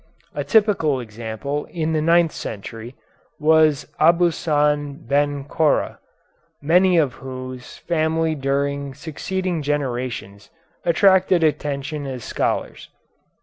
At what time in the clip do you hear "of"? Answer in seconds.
6.97-7.13